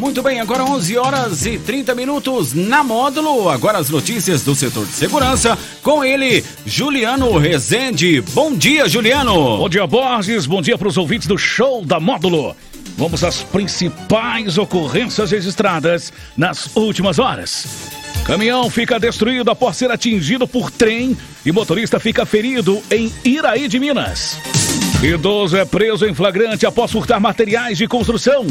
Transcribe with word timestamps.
Muito 0.00 0.22
bem, 0.22 0.40
agora 0.40 0.64
11 0.64 0.96
horas 0.96 1.44
e 1.44 1.58
30 1.58 1.94
minutos 1.94 2.54
na 2.54 2.82
módulo. 2.82 3.50
Agora 3.50 3.76
as 3.76 3.90
notícias 3.90 4.42
do 4.42 4.54
setor 4.54 4.86
de 4.86 4.92
segurança 4.92 5.58
com 5.82 6.02
ele, 6.02 6.42
Juliano 6.64 7.36
Rezende. 7.36 8.22
Bom 8.32 8.54
dia, 8.54 8.88
Juliano. 8.88 9.58
Bom 9.58 9.68
dia, 9.68 9.86
Borges. 9.86 10.46
Bom 10.46 10.62
dia 10.62 10.78
para 10.78 10.88
os 10.88 10.96
ouvintes 10.96 11.28
do 11.28 11.36
show 11.36 11.84
da 11.84 12.00
módulo. 12.00 12.56
Vamos 12.96 13.22
às 13.22 13.42
principais 13.42 14.56
ocorrências 14.56 15.32
registradas 15.32 16.10
nas 16.34 16.74
últimas 16.74 17.18
horas. 17.18 17.66
Caminhão 18.24 18.70
fica 18.70 18.98
destruído 18.98 19.50
após 19.50 19.76
ser 19.76 19.90
atingido 19.90 20.48
por 20.48 20.70
trem 20.70 21.14
e 21.44 21.52
motorista 21.52 22.00
fica 22.00 22.24
ferido 22.24 22.82
em 22.90 23.12
Iraí 23.22 23.68
de 23.68 23.78
Minas. 23.78 24.38
Idoso 25.02 25.58
é 25.58 25.64
preso 25.66 26.06
em 26.06 26.14
flagrante 26.14 26.64
após 26.64 26.90
furtar 26.90 27.20
materiais 27.20 27.76
de 27.76 27.86
construção. 27.86 28.46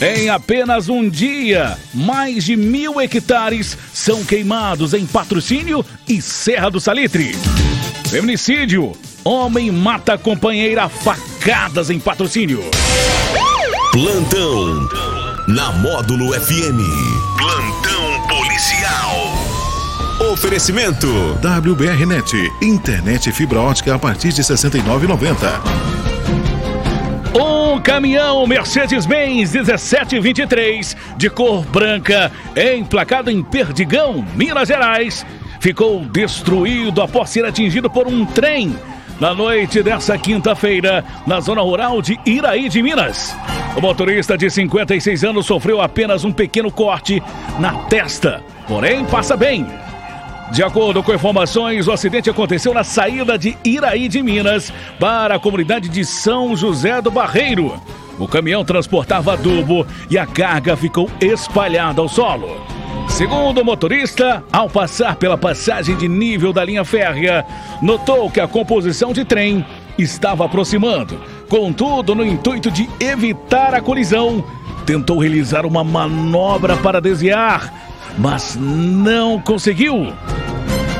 Em 0.00 0.28
apenas 0.28 0.88
um 0.88 1.08
dia, 1.08 1.76
mais 1.92 2.44
de 2.44 2.54
mil 2.54 3.00
hectares 3.00 3.76
são 3.92 4.24
queimados 4.24 4.94
em 4.94 5.04
Patrocínio 5.04 5.84
e 6.08 6.22
Serra 6.22 6.70
do 6.70 6.80
Salitre. 6.80 7.34
Feminicídio. 8.08 8.92
Homem 9.24 9.72
mata 9.72 10.16
companheira 10.16 10.88
facadas 10.88 11.90
em 11.90 11.98
Patrocínio. 11.98 12.62
Plantão 13.90 14.88
na 15.48 15.72
Módulo 15.72 16.32
FM. 16.32 16.78
Plantão 17.36 18.28
policial. 18.28 19.48
Oferecimento 20.32 21.08
WBRnet, 21.42 22.52
internet 22.62 23.32
fibra 23.32 23.60
ótica 23.60 23.96
a 23.96 23.98
partir 23.98 24.32
de 24.32 24.42
69,90. 24.42 26.17
Um 27.78 27.80
caminhão 27.80 28.44
Mercedes-Benz 28.44 29.52
1723 29.52 30.96
de 31.16 31.30
cor 31.30 31.64
branca, 31.64 32.32
emplacado 32.56 33.30
em 33.30 33.40
Perdigão, 33.40 34.26
Minas 34.34 34.66
Gerais, 34.66 35.24
ficou 35.60 36.00
destruído 36.00 37.00
após 37.00 37.30
ser 37.30 37.44
atingido 37.44 37.88
por 37.88 38.08
um 38.08 38.26
trem 38.26 38.76
na 39.20 39.32
noite 39.32 39.80
dessa 39.80 40.18
quinta-feira, 40.18 41.04
na 41.24 41.38
zona 41.38 41.62
rural 41.62 42.02
de 42.02 42.18
Iraí 42.26 42.68
de 42.68 42.82
Minas. 42.82 43.36
O 43.76 43.80
motorista 43.80 44.36
de 44.36 44.50
56 44.50 45.22
anos 45.22 45.46
sofreu 45.46 45.80
apenas 45.80 46.24
um 46.24 46.32
pequeno 46.32 46.72
corte 46.72 47.22
na 47.60 47.74
testa, 47.84 48.42
porém 48.66 49.04
passa 49.04 49.36
bem. 49.36 49.64
De 50.52 50.62
acordo 50.62 51.02
com 51.02 51.14
informações, 51.14 51.86
o 51.86 51.92
acidente 51.92 52.30
aconteceu 52.30 52.72
na 52.72 52.82
saída 52.82 53.38
de 53.38 53.56
Iraí 53.64 54.08
de 54.08 54.22
Minas 54.22 54.72
para 54.98 55.34
a 55.34 55.38
comunidade 55.38 55.88
de 55.88 56.04
São 56.04 56.56
José 56.56 57.00
do 57.02 57.10
Barreiro. 57.10 57.80
O 58.18 58.26
caminhão 58.26 58.64
transportava 58.64 59.34
adubo 59.34 59.86
e 60.10 60.18
a 60.18 60.26
carga 60.26 60.76
ficou 60.76 61.08
espalhada 61.20 62.00
ao 62.00 62.08
solo. 62.08 62.60
Segundo 63.08 63.60
o 63.60 63.64
motorista, 63.64 64.42
ao 64.52 64.68
passar 64.68 65.16
pela 65.16 65.38
passagem 65.38 65.96
de 65.96 66.08
nível 66.08 66.52
da 66.52 66.64
linha 66.64 66.84
férrea, 66.84 67.44
notou 67.80 68.30
que 68.30 68.40
a 68.40 68.48
composição 68.48 69.12
de 69.12 69.24
trem 69.24 69.64
estava 69.98 70.44
aproximando. 70.44 71.20
Contudo, 71.48 72.14
no 72.14 72.24
intuito 72.24 72.70
de 72.70 72.88
evitar 73.00 73.74
a 73.74 73.80
colisão, 73.80 74.44
tentou 74.86 75.18
realizar 75.18 75.66
uma 75.66 75.84
manobra 75.84 76.76
para 76.76 77.00
desviar, 77.00 77.87
mas 78.18 78.56
não 78.56 79.40
conseguiu. 79.40 80.12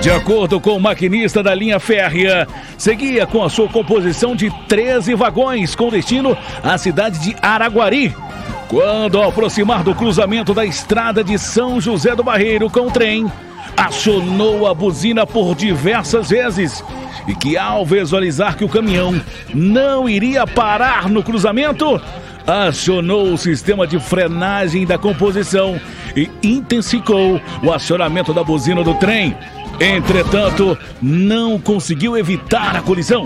De 0.00 0.11
acordo 0.11 0.61
com 0.61 0.77
o 0.77 0.80
maquinista 0.80 1.42
da 1.42 1.52
linha 1.52 1.80
férrea, 1.80 2.47
seguia 2.78 3.27
com 3.27 3.42
a 3.42 3.50
sua 3.50 3.69
composição 3.69 4.36
de 4.36 4.48
13 4.69 5.14
vagões 5.14 5.74
com 5.74 5.91
destino 5.91 6.36
à 6.62 6.78
cidade 6.78 7.19
de 7.19 7.36
Araguari. 7.42 8.14
Quando 8.69 9.19
ao 9.19 9.30
aproximar 9.30 9.83
do 9.83 9.94
cruzamento 9.94 10.55
da 10.55 10.64
estrada 10.64 11.24
de 11.24 11.36
São 11.39 11.80
José 11.80 12.14
do 12.14 12.23
Barreiro 12.23 12.70
com 12.70 12.86
o 12.86 12.90
trem, 12.90 13.27
acionou 13.77 14.67
a 14.67 14.74
buzina 14.74 15.27
por 15.27 15.55
diversas 15.56 16.30
vezes 16.30 16.85
e 17.27 17.35
que 17.35 17.56
ao 17.58 17.85
visualizar 17.85 18.56
que 18.56 18.64
o 18.64 18.68
caminhão 18.68 19.20
não 19.52 20.08
iria 20.08 20.46
parar 20.46 21.08
no 21.08 21.23
cruzamento, 21.23 22.00
acionou 22.46 23.33
o 23.33 23.39
sistema 23.39 23.86
de 23.86 23.98
frenagem 23.98 24.86
da 24.86 24.96
composição 24.96 25.80
e 26.18 26.30
intensificou 26.42 27.40
o 27.62 27.73
acionamento 27.73 28.33
da 28.33 28.42
buzina 28.42 28.83
do 28.83 28.95
trem. 28.95 29.36
Entretanto, 29.80 30.77
não 31.01 31.58
conseguiu 31.58 32.17
evitar 32.17 32.77
a 32.77 32.83
colisão. 32.83 33.24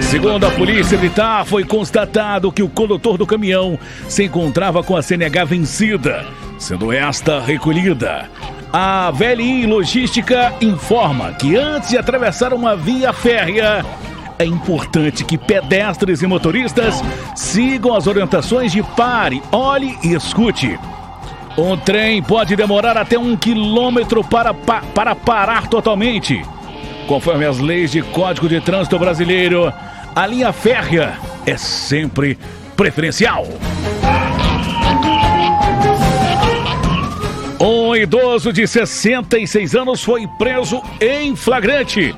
Segundo 0.00 0.46
a 0.46 0.50
polícia 0.50 0.96
militar, 0.96 1.44
foi 1.44 1.64
constatado 1.64 2.52
que 2.52 2.62
o 2.62 2.68
condutor 2.68 3.18
do 3.18 3.26
caminhão 3.26 3.76
se 4.08 4.24
encontrava 4.24 4.84
com 4.84 4.96
a 4.96 5.02
CNH 5.02 5.44
vencida, 5.44 6.24
sendo 6.58 6.92
esta 6.92 7.40
recolhida. 7.40 8.30
A 8.72 9.10
VLI 9.10 9.66
Logística 9.66 10.52
informa 10.60 11.32
que 11.32 11.56
antes 11.56 11.90
de 11.90 11.98
atravessar 11.98 12.52
uma 12.52 12.76
via 12.76 13.12
férrea, 13.12 13.84
é 14.38 14.44
importante 14.44 15.24
que 15.24 15.38
pedestres 15.38 16.22
e 16.22 16.26
motoristas 16.26 17.02
sigam 17.34 17.94
as 17.94 18.06
orientações 18.06 18.72
de 18.72 18.82
pare, 18.82 19.42
olhe 19.52 19.96
e 20.02 20.14
escute. 20.14 20.78
Um 21.56 21.76
trem 21.76 22.20
pode 22.20 22.56
demorar 22.56 22.96
até 22.96 23.16
um 23.16 23.36
quilômetro 23.36 24.24
para, 24.24 24.52
pa, 24.52 24.82
para 24.92 25.14
parar 25.14 25.68
totalmente. 25.68 26.42
Conforme 27.06 27.46
as 27.46 27.58
leis 27.58 27.92
de 27.92 28.02
Código 28.02 28.48
de 28.48 28.60
Trânsito 28.60 28.98
Brasileiro, 28.98 29.72
a 30.16 30.26
linha 30.26 30.52
férrea 30.52 31.16
é 31.46 31.56
sempre 31.56 32.36
preferencial. 32.76 33.46
Um 37.60 37.94
idoso 37.94 38.52
de 38.52 38.66
66 38.66 39.76
anos 39.76 40.02
foi 40.02 40.26
preso 40.36 40.82
em 41.00 41.36
flagrante, 41.36 42.14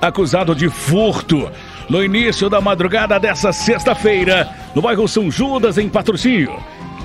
acusado 0.00 0.52
de 0.52 0.68
furto 0.68 1.48
no 1.88 2.02
início 2.02 2.50
da 2.50 2.60
madrugada 2.60 3.20
dessa 3.20 3.52
sexta-feira, 3.52 4.50
no 4.74 4.82
bairro 4.82 5.06
São 5.06 5.30
Judas, 5.30 5.78
em 5.78 5.88
Patrocínio. 5.88 6.58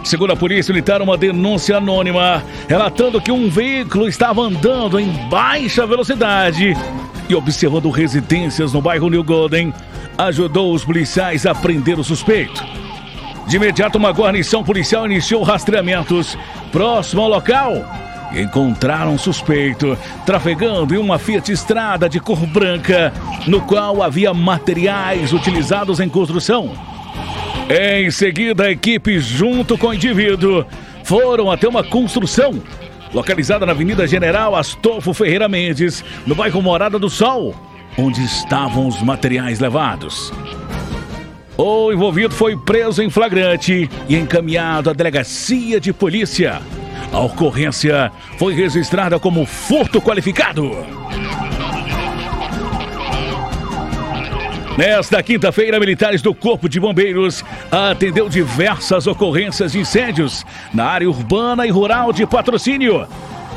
Segundo 0.06 0.34
a 0.34 0.36
polícia 0.36 0.72
militar, 0.72 1.02
uma 1.02 1.18
denúncia 1.18 1.78
anônima 1.78 2.44
relatando 2.70 3.20
que 3.20 3.32
um 3.32 3.50
veículo 3.50 4.08
estava 4.08 4.40
andando 4.40 5.00
em 5.00 5.10
baixa 5.30 5.86
velocidade 5.88 6.78
e 7.28 7.34
observando 7.34 7.90
residências 7.90 8.72
no 8.72 8.84
bairro 8.84 9.10
New 9.10 9.24
Golden, 9.24 9.74
ajudou 10.16 10.76
os 10.76 10.86
policiais 10.86 11.48
a 11.48 11.56
prender 11.56 12.00
o 12.00 12.04
suspeito. 12.04 12.64
De 13.48 13.56
imediato, 13.56 13.98
uma 13.98 14.12
guarnição 14.12 14.64
policial 14.64 15.08
iniciou 15.08 15.42
rastreamentos 15.42 16.38
próximo 16.72 17.24
ao 17.24 17.30
local 17.30 17.84
encontraram 18.34 19.14
um 19.14 19.18
suspeito 19.18 19.98
trafegando 20.26 20.94
em 20.94 20.98
uma 20.98 21.18
Fiat 21.18 21.52
Estrada 21.52 22.10
de 22.10 22.20
cor 22.20 22.46
branca, 22.48 23.14
no 23.48 23.62
qual 23.62 24.04
havia 24.04 24.34
materiais 24.34 25.32
utilizados 25.32 26.00
em 26.00 26.10
construção. 26.10 26.95
Em 27.70 28.12
seguida, 28.12 28.66
a 28.66 28.72
equipe, 28.72 29.20
junto 29.20 29.76
com 29.76 29.88
o 29.88 29.94
indivíduo, 29.94 30.66
foram 31.04 31.50
até 31.50 31.68
uma 31.68 31.84
construção 31.84 32.62
localizada 33.12 33.66
na 33.66 33.72
Avenida 33.72 34.06
General 34.06 34.56
Astolfo 34.56 35.14
Ferreira 35.14 35.50
Mendes, 35.50 36.04
no 36.28 36.36
bairro 36.36 36.62
Morada 36.62 37.00
do 37.00 37.10
Sol, 37.10 37.56
onde 37.98 38.24
estavam 38.24 38.88
os 38.88 39.02
materiais 39.02 39.60
levados. 39.60 40.32
O 41.58 41.92
envolvido 41.92 42.36
foi 42.36 42.56
preso 42.56 43.02
em 43.02 43.10
flagrante 43.10 43.90
e 44.08 44.16
encaminhado 44.16 44.92
à 44.92 44.94
delegacia 44.94 45.80
de 45.80 45.92
polícia. 45.92 46.62
A 47.12 47.20
ocorrência 47.20 48.12
foi 48.38 48.54
registrada 48.54 49.18
como 49.18 49.46
furto 49.46 50.00
qualificado. 50.00 50.72
Nesta 54.78 55.24
quinta-feira, 55.24 55.80
militares 55.80 56.22
do 56.22 56.36
Corpo 56.36 56.68
de 56.68 56.82
Bombeiros 56.82 57.46
atendeu 57.72 58.28
diversas 58.28 59.08
ocorrências 59.08 59.72
de 59.72 59.80
incêndios 59.80 60.46
na 60.74 60.86
área 60.86 61.10
urbana 61.10 61.66
e 61.66 61.70
rural 61.70 62.12
de 62.12 62.26
patrocínio. 62.26 63.08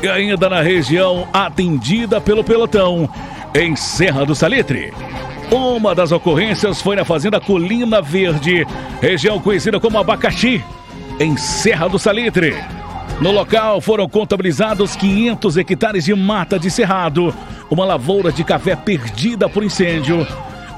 E 0.01 0.07
ainda 0.07 0.49
na 0.49 0.61
região 0.61 1.27
atendida 1.33 2.21
pelo 2.21 2.41
pelotão, 2.41 3.09
em 3.53 3.75
Serra 3.75 4.25
do 4.25 4.33
Salitre. 4.33 4.93
Uma 5.51 5.93
das 5.93 6.13
ocorrências 6.13 6.81
foi 6.81 6.95
na 6.95 7.03
Fazenda 7.03 7.37
Colina 7.41 8.01
Verde, 8.01 8.65
região 9.01 9.41
conhecida 9.41 9.77
como 9.77 9.97
Abacaxi, 9.97 10.63
em 11.19 11.35
Serra 11.35 11.89
do 11.89 11.99
Salitre. 11.99 12.55
No 13.19 13.31
local 13.31 13.81
foram 13.81 14.07
contabilizados 14.07 14.95
500 14.95 15.57
hectares 15.57 16.05
de 16.05 16.15
mata 16.15 16.57
de 16.57 16.71
cerrado, 16.71 17.35
uma 17.69 17.83
lavoura 17.83 18.31
de 18.31 18.41
café 18.45 18.73
perdida 18.73 19.49
por 19.49 19.65
incêndio 19.65 20.25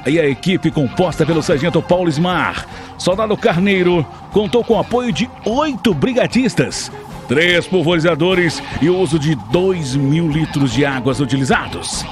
e 0.05 0.19
a 0.19 0.27
equipe 0.27 0.71
composta 0.71 1.25
pelo 1.25 1.41
sargento 1.41 1.81
Paulo 1.81 2.09
Ismar, 2.09 2.65
soldado 2.97 3.35
Carneiro, 3.37 4.05
contou 4.31 4.63
com 4.63 4.75
o 4.75 4.79
apoio 4.79 5.11
de 5.11 5.29
oito 5.45 5.93
brigadistas, 5.93 6.91
três 7.27 7.67
pulverizadores 7.67 8.61
e 8.81 8.89
o 8.89 8.97
uso 8.97 9.19
de 9.19 9.35
dois 9.51 9.95
mil 9.95 10.27
litros 10.29 10.73
de 10.73 10.85
águas 10.85 11.19
utilizados. 11.19 12.05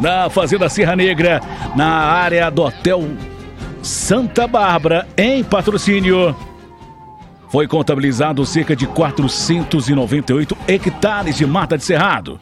Na 0.00 0.30
Fazenda 0.30 0.68
Serra 0.68 0.96
Negra, 0.96 1.40
na 1.76 1.88
área 1.88 2.50
do 2.50 2.62
Hotel 2.62 3.08
Santa 3.82 4.46
Bárbara, 4.46 5.06
em 5.16 5.42
patrocínio, 5.44 6.34
foi 7.50 7.66
contabilizado 7.66 8.46
cerca 8.46 8.76
de 8.76 8.86
498 8.86 10.56
hectares 10.68 11.36
de 11.36 11.44
mata 11.44 11.76
de 11.76 11.84
cerrado, 11.84 12.38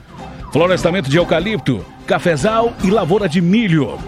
florestamento 0.53 1.09
de 1.09 1.17
eucalipto, 1.17 1.85
cafezal 2.07 2.75
e 2.85 2.91
lavoura 2.91 3.29
de 3.29 3.41
milho. 3.41 3.99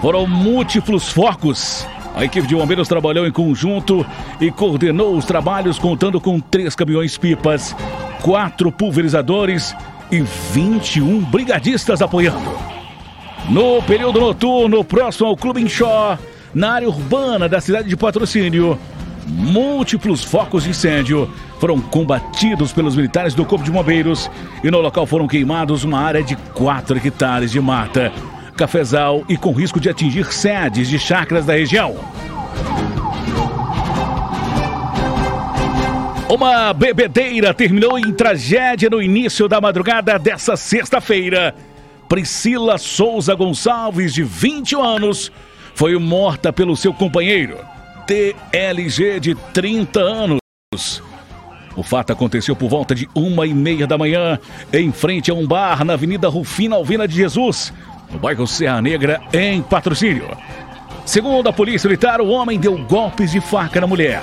Foram 0.00 0.26
múltiplos 0.26 1.08
focos. 1.08 1.86
A 2.14 2.24
equipe 2.24 2.46
de 2.46 2.54
bombeiros 2.54 2.88
trabalhou 2.88 3.26
em 3.26 3.32
conjunto 3.32 4.06
e 4.40 4.50
coordenou 4.50 5.16
os 5.16 5.24
trabalhos 5.24 5.78
contando 5.78 6.20
com 6.20 6.40
três 6.40 6.74
caminhões-pipas, 6.74 7.74
quatro 8.22 8.70
pulverizadores 8.72 9.74
e 10.10 10.20
21 10.20 11.20
brigadistas 11.24 12.00
apoiando. 12.00 12.50
No 13.48 13.82
período 13.82 14.20
noturno, 14.20 14.84
próximo 14.84 15.28
ao 15.28 15.36
Clube 15.36 15.62
Inchó, 15.62 16.18
na 16.54 16.72
área 16.72 16.88
urbana 16.88 17.48
da 17.48 17.60
cidade 17.60 17.88
de 17.88 17.96
Patrocínio, 17.96 18.78
múltiplos 19.26 20.24
focos 20.24 20.64
de 20.64 20.70
incêndio 20.70 21.30
foram 21.58 21.80
combatidos 21.80 22.72
pelos 22.72 22.96
militares 22.96 23.34
do 23.34 23.44
Corpo 23.44 23.64
de 23.64 23.70
Bombeiros 23.70 24.30
e 24.62 24.70
no 24.70 24.80
local 24.80 25.06
foram 25.06 25.26
queimados 25.26 25.84
uma 25.84 26.00
área 26.00 26.22
de 26.22 26.36
4 26.36 26.96
hectares 26.98 27.50
de 27.50 27.60
mata, 27.60 28.12
cafezal 28.58 29.24
e 29.28 29.36
com 29.36 29.52
risco 29.52 29.78
de 29.78 29.88
atingir 29.88 30.32
sedes 30.32 30.88
de 30.88 30.98
chácaras 30.98 31.46
da 31.46 31.52
região. 31.52 31.96
Uma 36.28 36.74
bebedeira 36.74 37.54
terminou 37.54 37.98
em 37.98 38.12
tragédia 38.12 38.90
no 38.90 39.00
início 39.00 39.48
da 39.48 39.60
madrugada 39.60 40.18
dessa 40.18 40.56
sexta-feira. 40.56 41.54
Priscila 42.08 42.76
Souza 42.78 43.34
Gonçalves, 43.34 44.12
de 44.12 44.24
21 44.24 44.82
anos, 44.82 45.32
foi 45.74 45.96
morta 45.96 46.52
pelo 46.52 46.76
seu 46.76 46.92
companheiro, 46.92 47.56
TLG, 48.06 49.20
de 49.20 49.34
30 49.54 50.00
anos. 50.00 50.38
O 51.76 51.82
fato 51.84 52.12
aconteceu 52.12 52.56
por 52.56 52.68
volta 52.68 52.94
de 52.94 53.08
uma 53.14 53.46
e 53.46 53.54
meia 53.54 53.86
da 53.86 53.96
manhã, 53.96 54.38
em 54.72 54.90
frente 54.90 55.30
a 55.30 55.34
um 55.34 55.46
bar 55.46 55.84
na 55.84 55.92
Avenida 55.92 56.28
Rufina 56.28 56.74
Alvina 56.74 57.06
de 57.06 57.14
Jesus, 57.14 57.72
no 58.10 58.18
bairro 58.18 58.46
Serra 58.46 58.80
Negra, 58.80 59.20
em 59.32 59.62
patrocínio. 59.62 60.28
Segundo 61.04 61.48
a 61.48 61.52
polícia 61.52 61.88
militar, 61.88 62.20
o 62.20 62.28
homem 62.28 62.58
deu 62.58 62.76
golpes 62.84 63.30
de 63.32 63.40
faca 63.40 63.80
na 63.80 63.86
mulher. 63.86 64.22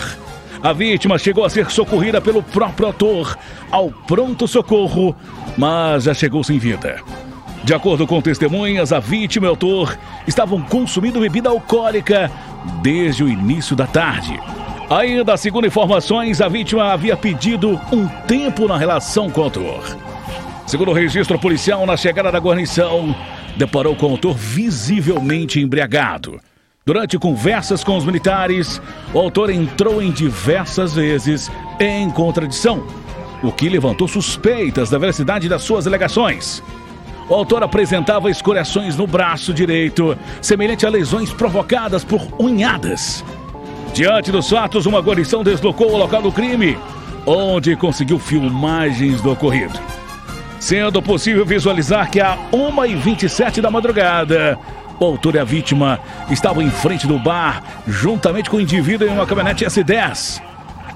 A 0.62 0.74
vítima 0.74 1.18
chegou 1.18 1.46
a 1.46 1.50
ser 1.50 1.70
socorrida 1.70 2.20
pelo 2.20 2.42
próprio 2.42 2.88
autor 2.88 3.38
ao 3.72 3.90
pronto-socorro, 3.90 5.16
mas 5.58 6.04
já 6.04 6.14
chegou 6.14 6.44
sem 6.44 6.58
vida. 6.58 7.02
De 7.64 7.74
acordo 7.74 8.06
com 8.06 8.22
testemunhas, 8.22 8.94
a 8.94 9.00
vítima 9.00 9.48
e 9.48 9.50
o 9.50 9.52
autor 9.52 9.98
estavam 10.28 10.62
consumindo 10.62 11.20
bebida 11.20 11.50
alcoólica 11.50 12.32
desde 12.82 13.24
o 13.24 13.30
início 13.30 13.76
da 13.76 13.88
tarde. 13.88 14.40
Ainda 14.90 15.36
segundo 15.36 15.66
informações, 15.66 16.42
a 16.42 16.48
vítima 16.48 16.94
havia 16.94 17.18
pedido 17.18 17.82
um 17.92 18.08
tempo 18.28 18.68
na 18.68 18.78
relação 18.78 19.32
com 19.32 19.42
o 19.42 19.44
autor. 19.46 19.84
Segundo 20.68 20.92
o 20.92 20.94
registro 20.94 21.40
policial, 21.40 21.86
na 21.88 21.98
chegada 21.98 22.32
da 22.32 22.40
guarnição, 22.40 23.16
deparou 23.56 23.96
com 23.96 24.08
o 24.08 24.12
autor 24.12 24.36
visivelmente 24.36 25.60
embriagado. 25.60 26.40
Durante 26.86 27.18
conversas 27.18 27.84
com 27.84 27.98
os 27.98 28.06
militares, 28.06 28.80
o 29.14 29.20
autor 29.20 29.50
entrou 29.50 30.02
em 30.02 30.12
diversas 30.12 30.94
vezes 30.94 31.50
em 31.80 32.10
contradição, 32.12 32.86
o 33.42 33.52
que 33.52 33.68
levantou 33.68 34.08
suspeitas 34.08 34.90
da 34.90 34.98
veracidade 35.00 35.50
das 35.50 35.64
suas 35.64 35.88
alegações. 35.88 36.62
O 37.28 37.34
autor 37.34 37.64
apresentava 37.64 38.30
escoriações 38.30 38.96
no 38.96 39.08
braço 39.08 39.52
direito, 39.52 40.16
semelhante 40.42 40.86
a 40.86 40.90
lesões 40.90 41.34
provocadas 41.34 42.04
por 42.04 42.22
unhadas. 42.40 43.26
Diante 43.92 44.32
dos 44.32 44.48
fatos, 44.48 44.86
uma 44.86 45.00
guarnição 45.00 45.44
deslocou 45.44 45.92
o 45.92 45.98
local 45.98 46.22
do 46.22 46.32
crime, 46.32 46.78
onde 47.26 47.76
conseguiu 47.76 48.20
filmagens 48.20 49.22
do 49.22 49.32
ocorrido. 49.32 49.95
Sendo 50.66 51.00
possível 51.00 51.46
visualizar 51.46 52.10
que 52.10 52.20
a 52.20 52.36
1h27 52.52 53.62
da 53.62 53.70
madrugada, 53.70 54.58
o 55.00 55.06
autor 55.06 55.36
e 55.36 55.38
a 55.38 55.44
vítima 55.44 56.00
estavam 56.32 56.64
em 56.64 56.72
frente 56.72 57.06
do 57.06 57.20
bar, 57.20 57.62
juntamente 57.86 58.50
com 58.50 58.58
o 58.58 58.60
indivíduo 58.60 59.08
em 59.08 59.12
uma 59.12 59.28
caminhonete 59.28 59.64
S10. 59.64 60.42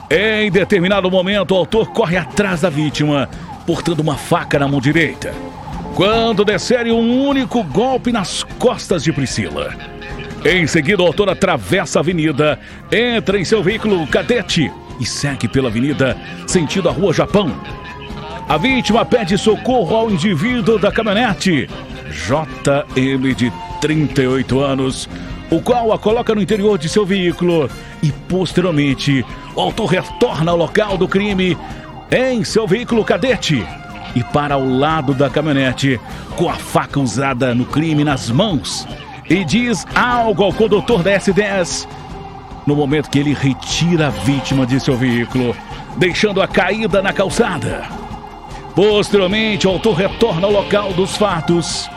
Em 0.10 0.50
determinado 0.50 1.12
momento, 1.12 1.52
o 1.52 1.58
autor 1.58 1.92
corre 1.92 2.18
atrás 2.18 2.62
da 2.62 2.70
vítima, 2.72 3.30
portando 3.68 4.02
uma 4.02 4.16
faca 4.16 4.58
na 4.58 4.68
mão 4.68 4.82
direita. 4.82 5.36
Quando 5.94 6.44
descere 6.44 6.92
um 6.92 7.28
único 7.28 7.64
golpe 7.64 8.12
nas 8.12 8.42
costas 8.58 9.04
de 9.04 9.14
Priscila. 9.14 9.76
Em 10.44 10.66
seguida, 10.66 11.04
o 11.04 11.06
autor 11.06 11.30
atravessa 11.30 12.00
a 12.00 12.02
avenida, 12.02 12.58
entra 12.92 13.40
em 13.40 13.46
seu 13.46 13.62
veículo 13.62 14.08
cadete 14.08 14.72
e 15.00 15.06
segue 15.06 15.48
pela 15.48 15.70
avenida, 15.70 16.18
sentido 16.48 16.90
a 16.90 16.92
rua 16.92 17.14
Japão. 17.14 17.56
A 18.50 18.58
vítima 18.58 19.06
pede 19.06 19.38
socorro 19.38 19.96
ao 19.96 20.10
indivíduo 20.10 20.80
da 20.80 20.92
caminhonete, 20.92 21.70
JM 22.10 23.36
de 23.36 23.54
38 23.80 24.60
anos, 24.60 25.08
o 25.52 25.62
qual 25.62 25.94
a 25.94 26.00
coloca 26.00 26.34
no 26.34 26.42
interior 26.42 26.76
de 26.76 26.90
seu 26.90 27.06
veículo 27.06 27.70
e, 28.02 28.12
posteriormente, 28.12 29.24
o 29.56 29.62
autor 29.62 29.86
retorna 29.86 30.50
ao 30.50 30.58
local 30.58 30.98
do 30.98 31.08
crime 31.08 31.56
em 32.10 32.44
seu 32.44 32.66
veículo 32.66 33.06
cadete 33.06 33.64
e 34.16 34.24
para 34.24 34.56
ao 34.56 34.68
lado 34.68 35.14
da 35.14 35.30
caminhonete 35.30 36.02
com 36.36 36.50
a 36.50 36.56
faca 36.56 37.00
usada 37.00 37.54
no 37.54 37.66
crime 37.66 38.04
nas 38.04 38.32
mãos 38.32 38.88
e 39.30 39.46
diz 39.46 39.86
algo 39.94 40.44
ao 40.44 40.52
condutor 40.52 41.04
da 41.04 41.12
S10 41.12 41.88
no 42.66 42.76
momento 42.76 43.12
que 43.12 43.20
ele 43.20 43.36
retira 43.36 44.08
a 44.08 44.10
vítima 44.10 44.66
de 44.66 44.80
seu 44.80 44.98
veículo, 44.98 45.56
deixando-a 45.98 46.48
caída 46.48 47.00
na 47.00 47.14
calçada. 47.14 48.09
Posteriormente, 48.80 49.68
o 49.68 49.72
autor 49.72 49.94
retorna 49.94 50.48
ao 50.48 50.54
local 50.54 50.94
dos 50.94 51.18
fatos 51.18 51.90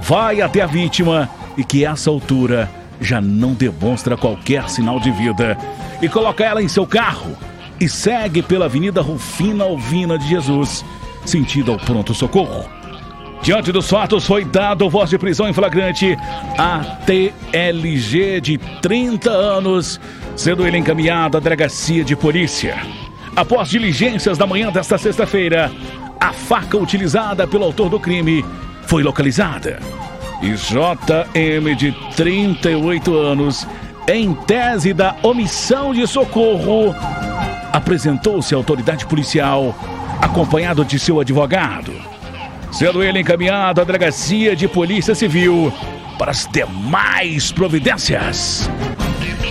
vai 0.00 0.42
até 0.42 0.60
a 0.60 0.66
vítima 0.66 1.30
e 1.56 1.62
que 1.62 1.86
a 1.86 1.92
essa 1.92 2.10
altura 2.10 2.68
já 3.00 3.20
não 3.20 3.54
demonstra 3.54 4.16
qualquer 4.16 4.68
sinal 4.68 4.98
de 4.98 5.12
vida 5.12 5.56
e 6.02 6.08
coloca 6.08 6.42
ela 6.42 6.60
em 6.60 6.66
seu 6.66 6.84
carro 6.84 7.36
e 7.78 7.88
segue 7.88 8.42
pela 8.42 8.64
Avenida 8.64 9.00
Rufina 9.00 9.62
Alvina 9.62 10.18
de 10.18 10.28
Jesus, 10.28 10.84
sentido 11.24 11.70
ao 11.70 11.78
pronto-socorro. 11.78 12.68
Diante 13.40 13.70
dos 13.70 13.88
fatos, 13.88 14.26
foi 14.26 14.44
dado 14.44 14.90
voz 14.90 15.10
de 15.10 15.16
prisão 15.16 15.48
em 15.48 15.52
flagrante 15.52 16.18
a 16.58 16.80
TLG 17.06 18.40
de 18.40 18.58
30 18.58 19.30
anos, 19.30 20.00
sendo 20.34 20.66
ele 20.66 20.76
encaminhado 20.76 21.36
à 21.36 21.40
delegacia 21.40 22.02
de 22.02 22.16
polícia. 22.16 22.76
Após 23.36 23.68
diligências 23.68 24.36
da 24.36 24.46
manhã 24.46 24.72
desta 24.72 24.98
sexta-feira, 24.98 25.70
a 26.20 26.32
faca 26.32 26.76
utilizada 26.76 27.46
pelo 27.46 27.64
autor 27.64 27.88
do 27.88 27.98
crime 27.98 28.44
foi 28.82 29.02
localizada. 29.02 29.80
E 30.42 30.52
JM, 30.52 31.76
de 31.76 31.92
38 32.14 33.16
anos, 33.16 33.66
em 34.06 34.34
tese 34.34 34.92
da 34.92 35.16
omissão 35.22 35.94
de 35.94 36.06
socorro, 36.06 36.94
apresentou-se 37.72 38.54
à 38.54 38.58
autoridade 38.58 39.06
policial, 39.06 39.74
acompanhado 40.20 40.84
de 40.84 40.98
seu 40.98 41.20
advogado, 41.20 41.92
sendo 42.70 43.02
ele 43.02 43.20
encaminhado 43.20 43.80
à 43.80 43.84
delegacia 43.84 44.54
de 44.54 44.68
polícia 44.68 45.14
civil 45.14 45.72
para 46.18 46.32
as 46.32 46.46
demais 46.46 47.50
providências. 47.52 48.68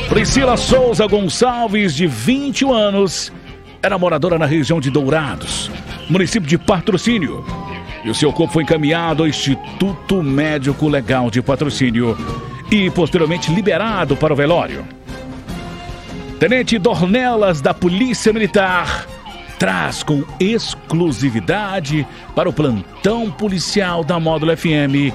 Priscila 0.07 0.57
Souza 0.57 1.07
Gonçalves, 1.07 1.93
de 1.93 2.07
21 2.07 2.73
anos, 2.73 3.31
era 3.81 3.97
moradora 3.97 4.37
na 4.37 4.45
região 4.45 4.79
de 4.79 4.89
Dourados, 4.89 5.71
município 6.09 6.49
de 6.49 6.57
Patrocínio 6.57 7.45
e 8.03 8.09
o 8.09 8.15
seu 8.15 8.31
corpo 8.31 8.53
foi 8.53 8.63
encaminhado 8.63 9.23
ao 9.23 9.29
Instituto 9.29 10.23
Médico 10.23 10.87
Legal 10.87 11.29
de 11.29 11.41
Patrocínio 11.41 12.17
e 12.71 12.89
posteriormente 12.89 13.51
liberado 13.51 14.15
para 14.15 14.33
o 14.33 14.35
velório. 14.35 14.85
Tenente 16.39 16.77
Dornelas 16.79 17.61
da 17.61 17.73
Polícia 17.73 18.31
Militar 18.31 19.05
traz 19.57 20.03
com 20.03 20.23
exclusividade 20.39 22.07
para 22.33 22.47
o 22.47 22.53
plantão 22.53 23.29
policial 23.29 24.03
da 24.03 24.17
Módulo 24.19 24.55
FM 24.55 25.13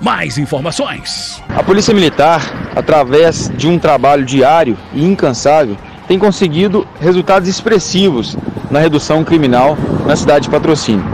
mais 0.00 0.38
informações. 0.38 1.42
A 1.48 1.62
Polícia 1.62 1.92
Militar, 1.92 2.40
através 2.76 3.50
de 3.56 3.66
um 3.66 3.78
trabalho 3.78 4.24
diário 4.24 4.76
e 4.94 5.04
incansável, 5.04 5.76
tem 6.08 6.18
conseguido 6.18 6.86
resultados 6.98 7.46
expressivos 7.46 8.34
na 8.70 8.80
redução 8.80 9.22
criminal 9.22 9.76
na 10.06 10.16
cidade 10.16 10.44
de 10.44 10.50
Patrocínio. 10.50 11.04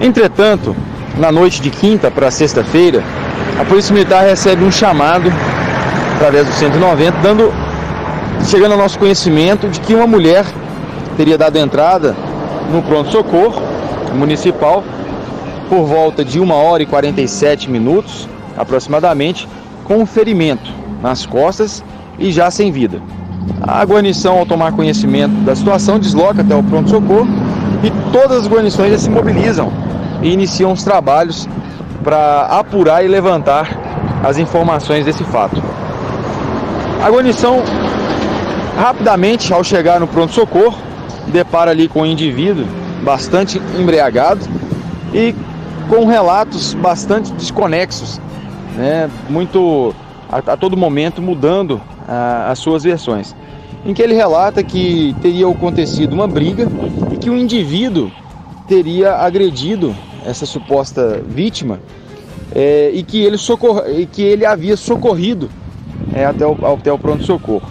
Entretanto, 0.00 0.76
na 1.16 1.30
noite 1.30 1.62
de 1.62 1.70
quinta 1.70 2.10
para 2.10 2.30
sexta-feira, 2.30 3.02
a 3.58 3.64
Polícia 3.64 3.94
Militar 3.94 4.24
recebe 4.24 4.64
um 4.64 4.70
chamado 4.70 5.32
através 6.16 6.46
do 6.46 6.52
190, 6.52 7.18
dando, 7.22 7.52
chegando 8.46 8.72
ao 8.72 8.78
nosso 8.78 8.98
conhecimento 8.98 9.68
de 9.68 9.80
que 9.80 9.94
uma 9.94 10.06
mulher 10.06 10.44
teria 11.16 11.38
dado 11.38 11.56
entrada 11.56 12.14
no 12.70 12.82
pronto-socorro 12.82 13.62
municipal 14.12 14.82
por 15.68 15.84
volta 15.84 16.24
de 16.24 16.40
1 16.40 16.50
hora 16.50 16.82
e 16.82 16.86
47 16.86 17.70
minutos, 17.70 18.28
aproximadamente, 18.56 19.48
com 19.84 19.98
um 19.98 20.06
ferimento 20.06 20.70
nas 21.00 21.24
costas 21.24 21.84
e 22.18 22.32
já 22.32 22.50
sem 22.50 22.72
vida. 22.72 23.00
A 23.66 23.84
guarnição, 23.84 24.38
ao 24.38 24.46
tomar 24.46 24.72
conhecimento 24.72 25.34
da 25.44 25.56
situação, 25.56 25.98
desloca 25.98 26.40
até 26.40 26.54
o 26.54 26.62
pronto-socorro 26.62 27.26
e 27.82 27.90
todas 28.12 28.42
as 28.42 28.48
guarnições 28.48 28.92
já 28.92 28.98
se 28.98 29.10
mobilizam 29.10 29.72
e 30.22 30.32
iniciam 30.32 30.70
os 30.70 30.84
trabalhos 30.84 31.48
para 32.04 32.42
apurar 32.42 33.04
e 33.04 33.08
levantar 33.08 33.68
as 34.22 34.38
informações 34.38 35.04
desse 35.04 35.24
fato. 35.24 35.60
A 37.02 37.10
guarnição, 37.10 37.60
rapidamente, 38.78 39.52
ao 39.52 39.64
chegar 39.64 39.98
no 39.98 40.06
pronto-socorro, 40.06 40.78
depara 41.26 41.72
ali 41.72 41.88
com 41.88 42.02
um 42.02 42.06
indivíduo 42.06 42.64
bastante 43.02 43.60
embriagado 43.76 44.40
e 45.12 45.34
com 45.88 46.06
relatos 46.06 46.72
bastante 46.74 47.32
desconexos, 47.32 48.20
né? 48.76 49.10
muito 49.28 49.92
a, 50.30 50.52
a 50.52 50.56
todo 50.56 50.76
momento 50.76 51.20
mudando 51.20 51.80
a, 52.06 52.50
as 52.52 52.60
suas 52.60 52.84
versões. 52.84 53.34
Em 53.86 53.94
que 53.94 54.02
ele 54.02 54.14
relata 54.14 54.64
que 54.64 55.14
teria 55.22 55.48
acontecido 55.48 56.12
uma 56.12 56.26
briga 56.26 56.68
e 57.12 57.16
que 57.16 57.30
o 57.30 57.36
indivíduo 57.36 58.10
teria 58.66 59.14
agredido 59.14 59.94
essa 60.24 60.44
suposta 60.44 61.22
vítima 61.24 61.78
é, 62.52 62.90
e, 62.92 63.04
que 63.04 63.22
ele 63.22 63.38
socor... 63.38 63.84
e 63.88 64.04
que 64.04 64.22
ele 64.22 64.44
havia 64.44 64.76
socorrido 64.76 65.48
é, 66.12 66.24
até 66.24 66.44
o, 66.44 66.56
até 66.66 66.92
o 66.92 66.98
pronto-socorro. 66.98 67.70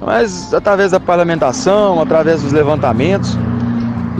Mas 0.00 0.54
através 0.54 0.92
da 0.92 1.00
parlamentação, 1.00 2.00
através 2.00 2.40
dos 2.40 2.52
levantamentos 2.52 3.36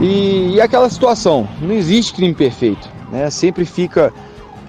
e, 0.00 0.54
e 0.54 0.61
aquela 0.61 0.90
situação, 0.90 1.49
não 1.62 1.73
existe 1.73 2.12
crime 2.12 2.35
perfeito, 2.35 2.90
né? 3.11 3.30
sempre 3.30 3.64
fica 3.64 4.12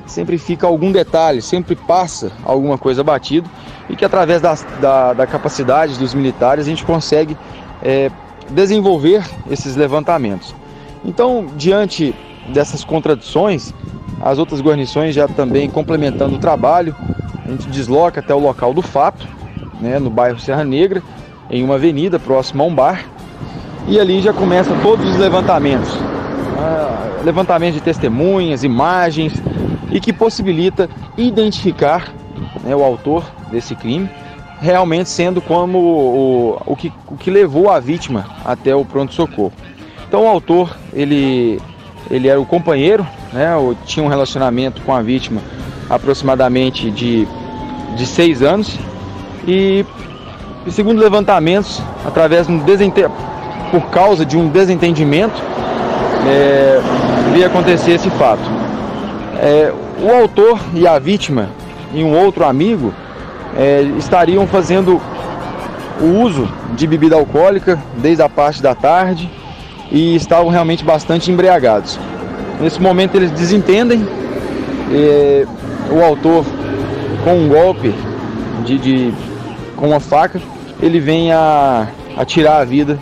sempre 0.07 0.37
fica 0.37 0.65
algum 0.65 0.91
detalhe, 0.91 1.41
sempre 1.41 1.75
passa 1.75 2.31
alguma 2.43 2.77
coisa 2.77 3.03
batido 3.03 3.49
e 3.89 3.95
que 3.95 4.03
através 4.03 4.41
da, 4.41 4.57
da, 4.81 5.13
da 5.13 5.27
capacidade 5.27 5.97
dos 5.99 6.13
militares 6.13 6.65
a 6.65 6.69
gente 6.69 6.83
consegue 6.83 7.37
é, 7.83 8.09
desenvolver 8.49 9.23
esses 9.49 9.75
levantamentos. 9.75 10.55
Então, 11.05 11.47
diante 11.55 12.15
dessas 12.49 12.83
contradições, 12.83 13.73
as 14.21 14.39
outras 14.39 14.61
guarnições 14.61 15.13
já 15.13 15.27
também 15.27 15.69
complementando 15.69 16.35
o 16.35 16.39
trabalho, 16.39 16.95
a 17.45 17.49
gente 17.49 17.67
desloca 17.69 18.19
até 18.19 18.33
o 18.33 18.39
local 18.39 18.73
do 18.73 18.81
fato, 18.81 19.27
né, 19.79 19.99
no 19.99 20.09
bairro 20.09 20.39
Serra 20.39 20.63
Negra, 20.63 21.03
em 21.49 21.63
uma 21.63 21.75
avenida 21.75 22.17
próxima 22.19 22.63
a 22.63 22.67
um 22.67 22.73
bar, 22.73 23.05
e 23.87 23.99
ali 23.99 24.21
já 24.21 24.33
começa 24.33 24.75
todos 24.81 25.07
os 25.07 25.17
levantamentos, 25.17 25.97
ah, 26.59 27.21
levantamento 27.23 27.75
de 27.75 27.81
testemunhas, 27.81 28.63
imagens, 28.63 29.33
e 29.91 29.99
que 29.99 30.11
possibilita 30.11 30.89
identificar 31.17 32.13
né, 32.63 32.75
o 32.75 32.83
autor 32.83 33.23
desse 33.51 33.75
crime, 33.75 34.09
realmente 34.59 35.09
sendo 35.09 35.41
como 35.41 35.77
o, 35.77 36.61
o, 36.65 36.75
que, 36.75 36.91
o 37.07 37.15
que 37.15 37.29
levou 37.29 37.69
a 37.69 37.79
vítima 37.79 38.25
até 38.43 38.75
o 38.75 38.83
pronto-socorro. 38.83 39.53
Então 40.07 40.23
o 40.23 40.27
autor, 40.27 40.75
ele, 40.93 41.59
ele 42.09 42.27
era 42.27 42.39
o 42.39 42.45
companheiro, 42.45 43.05
né, 43.33 43.51
tinha 43.85 44.05
um 44.05 44.09
relacionamento 44.09 44.81
com 44.81 44.93
a 44.93 45.01
vítima 45.01 45.41
aproximadamente 45.89 46.91
de, 46.91 47.27
de 47.95 48.05
seis 48.05 48.41
anos 48.41 48.77
e 49.47 49.85
segundo 50.71 50.99
levantamentos, 50.99 51.81
através 52.05 52.45
de 52.45 52.53
um 52.53 52.59
por 53.71 53.89
causa 53.89 54.25
de 54.25 54.37
um 54.37 54.49
desentendimento, 54.49 55.41
é, 56.27 56.81
acontecer 57.45 57.91
esse 57.91 58.09
fato. 58.11 58.66
É, 59.39 59.71
o 60.01 60.11
autor 60.11 60.59
e 60.73 60.87
a 60.87 60.97
vítima 60.97 61.49
e 61.93 62.03
um 62.03 62.17
outro 62.17 62.43
amigo 62.43 62.93
é, 63.55 63.81
estariam 63.97 64.47
fazendo 64.47 65.01
o 66.01 66.21
uso 66.21 66.47
de 66.75 66.85
bebida 66.85 67.15
alcoólica 67.15 67.79
desde 67.97 68.21
a 68.21 68.29
parte 68.29 68.61
da 68.61 68.75
tarde 68.75 69.29
e 69.91 70.15
estavam 70.15 70.49
realmente 70.49 70.83
bastante 70.83 71.31
embriagados. 71.31 71.99
Nesse 72.59 72.81
momento 72.81 73.15
eles 73.15 73.31
desentendem, 73.31 74.05
é, 74.91 75.45
o 75.91 76.03
autor 76.03 76.45
com 77.23 77.33
um 77.33 77.47
golpe 77.47 77.93
de, 78.65 78.77
de, 78.77 79.13
com 79.75 79.89
uma 79.89 79.99
faca, 79.99 80.41
ele 80.81 80.99
vem 80.99 81.31
a, 81.31 81.87
a 82.15 82.25
tirar 82.25 82.57
a 82.57 82.65
vida 82.65 82.99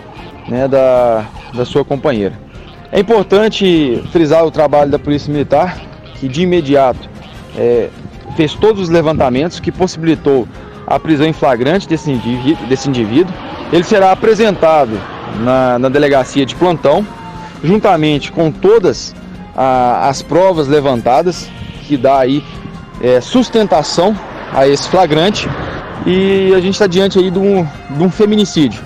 né, 0.47 0.67
da, 0.67 1.25
da 1.53 1.65
sua 1.65 1.83
companheira. 1.83 2.33
É 2.91 2.99
importante 2.99 4.03
frisar 4.11 4.45
o 4.45 4.51
trabalho 4.51 4.91
da 4.91 4.99
Polícia 4.99 5.31
Militar, 5.31 5.77
que 6.19 6.27
de 6.27 6.43
imediato 6.43 7.10
é, 7.57 7.89
fez 8.36 8.53
todos 8.53 8.84
os 8.84 8.89
levantamentos 8.89 9.60
que 9.60 9.72
possibilitou 9.72 10.48
a 10.86 11.00
prisão 11.00 11.25
em 11.25 11.34
flagrante 11.34 11.88
desse 11.88 12.12
indivíduo. 12.12 12.65
Desse 12.67 12.89
indivíduo. 12.89 13.34
Ele 13.72 13.84
será 13.84 14.12
apresentado 14.12 15.00
na, 15.39 15.79
na 15.79 15.89
delegacia 15.89 16.45
de 16.45 16.55
plantão, 16.55 17.05
juntamente 17.63 18.31
com 18.31 18.51
todas 18.51 19.15
a, 19.55 20.07
as 20.07 20.22
provas 20.22 20.67
levantadas, 20.67 21.50
que 21.88 21.98
dá 21.98 22.19
aí 22.19 22.43
é, 23.01 23.19
sustentação 23.19 24.15
a 24.53 24.67
esse 24.67 24.88
flagrante. 24.88 25.50
E 26.05 26.53
a 26.53 26.60
gente 26.60 26.74
está 26.74 26.86
diante 26.86 27.17
aí 27.17 27.31
de 27.31 27.39
um, 27.39 27.65
de 27.89 28.03
um 28.03 28.10
feminicídio. 28.12 28.84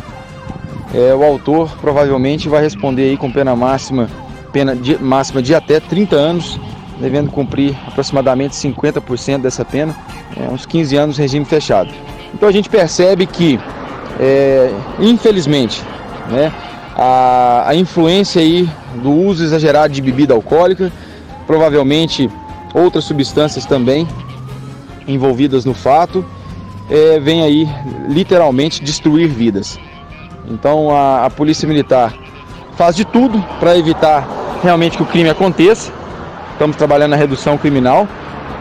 É, 0.94 1.14
o 1.14 1.24
autor 1.24 1.70
provavelmente 1.82 2.48
vai 2.48 2.62
responder 2.62 3.10
aí 3.10 3.18
com 3.18 3.32
pena 3.32 3.56
máxima, 3.56 4.10
pena 4.54 4.76
de, 4.76 4.98
máxima 4.98 5.42
de 5.42 5.54
até 5.54 5.80
30 5.80 6.16
anos 6.16 6.60
devendo 7.00 7.32
cumprir 7.32 7.76
aproximadamente 7.88 8.56
50% 8.56 9.42
dessa 9.42 9.64
pena, 9.64 9.96
é, 10.38 10.50
uns 10.52 10.66
15 10.66 10.96
anos 10.98 11.18
regime 11.18 11.46
fechado. 11.46 11.92
Então 12.34 12.48
a 12.48 12.52
gente 12.52 12.70
percebe 12.70 13.26
que, 13.26 13.60
é, 14.20 14.72
infelizmente, 15.00 15.82
né, 16.30 16.52
a, 16.96 17.64
a 17.68 17.76
influência 17.76 18.42
aí 18.42 18.70
do 19.02 19.12
uso 19.12 19.44
exagerado 19.44 19.94
de 19.94 20.02
bebida 20.02 20.34
alcoólica, 20.34 20.92
provavelmente 21.48 22.30
outras 22.74 23.06
substâncias 23.06 23.66
também 23.66 24.08
envolvidas 25.08 25.66
no 25.66 25.74
fato, 25.74 26.24
é, 26.90 27.20
vem 27.20 27.42
aí 27.42 27.68
literalmente 28.08 28.84
destruir 28.84 29.28
vidas. 29.28 29.80
Então 30.50 30.96
a, 30.96 31.26
a 31.26 31.30
Polícia 31.30 31.68
Militar 31.68 32.14
faz 32.76 32.96
de 32.96 33.06
tudo 33.06 33.44
para 33.60 33.78
evitar 33.78 34.28
realmente 34.62 34.98
que 34.98 35.04
o 35.04 35.06
crime 35.06 35.30
aconteça, 35.30 35.92
estamos 36.60 36.76
trabalhando 36.76 37.12
na 37.12 37.16
redução 37.16 37.58
criminal, 37.58 38.06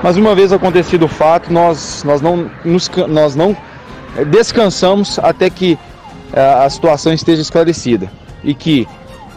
mas 0.05 0.17
uma 0.17 0.33
vez 0.33 0.53
acontecido 0.53 1.07
o 1.07 1.09
fato, 1.09 1.53
nós, 1.53 2.05
nós, 2.05 2.21
não, 2.21 2.49
nos, 2.65 2.89
nós 3.09 3.35
não 3.35 3.57
eh, 4.17 4.25
descansamos 4.25 5.19
até 5.19 5.51
que 5.51 5.77
a, 6.33 6.39
eh, 6.39 6.65
a 6.67 6.71
situação 6.71 7.13
esteja 7.13 7.43
esclarecida 7.43 8.09
e 8.45 8.55
que 8.55 8.87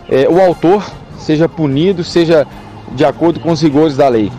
é, 0.08 0.30
o 0.30 0.39
autor 0.39 0.86
seja 1.18 1.50
punido, 1.50 2.03
seja 2.03 2.46
de 2.91 3.03
acordo 3.03 3.39
com 3.39 3.51
os 3.51 3.63
rigores 3.63 3.98
da 3.98 4.08
lei 4.08 4.32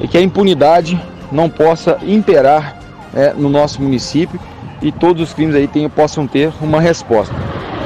e 0.00 0.08
que 0.08 0.18
a 0.18 0.20
impunidade 0.20 1.00
não 1.30 1.48
possa 1.48 1.96
imperar 2.02 2.76
é, 3.14 3.32
no 3.34 3.48
nosso 3.48 3.80
município 3.80 4.40
e 4.82 4.90
todos 4.90 5.28
os 5.28 5.32
crimes 5.32 5.54
aí 5.54 5.68
tenham, 5.68 5.88
possam 5.88 6.26
ter 6.26 6.52
uma 6.60 6.80
resposta. 6.80 7.32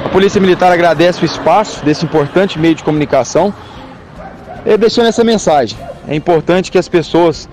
A 0.03 0.09
Polícia 0.09 0.41
Militar 0.41 0.71
agradece 0.71 1.21
o 1.21 1.25
espaço 1.25 1.85
desse 1.85 2.03
importante 2.05 2.57
meio 2.57 2.73
de 2.73 2.83
comunicação 2.83 3.53
é, 4.65 4.77
deixando 4.77 5.07
essa 5.07 5.23
mensagem. 5.23 5.77
É 6.07 6.15
importante 6.15 6.71
que 6.71 6.77
as 6.77 6.89
pessoas 6.89 7.47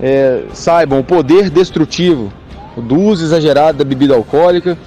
é, 0.00 0.44
saibam 0.52 1.00
o 1.00 1.04
poder 1.04 1.50
destrutivo 1.50 2.32
do 2.76 2.98
uso 2.98 3.24
exagerado 3.24 3.78
da 3.78 3.84
bebida 3.84 4.14
alcoólica, 4.14 4.78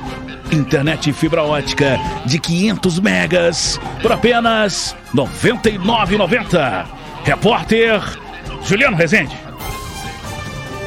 internet 0.53 1.13
fibra 1.13 1.43
ótica 1.43 1.99
de 2.27 2.39
500 2.39 3.01
megas 3.01 3.81
por 4.03 4.13
apenas 4.13 4.95
R$ 5.15 5.23
99,90. 5.23 6.87
Repórter 7.25 8.01
Juliano 8.65 8.97
Rezende. 8.97 9.37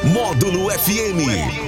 Módulo 0.04 0.70
FM. 0.70 1.67